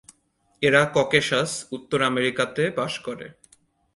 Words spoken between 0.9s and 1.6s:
Caucasus,